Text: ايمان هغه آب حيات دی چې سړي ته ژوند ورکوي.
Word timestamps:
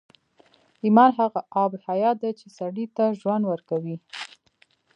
ايمان 0.83 1.11
هغه 1.19 1.41
آب 1.63 1.71
حيات 1.85 2.15
دی 2.23 2.31
چې 2.39 2.47
سړي 2.57 2.85
ته 2.95 3.05
ژوند 3.19 3.43
ورکوي. 3.51 3.97